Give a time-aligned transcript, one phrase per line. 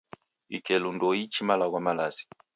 [0.57, 2.23] Ikelu ndouichi malagho malazi.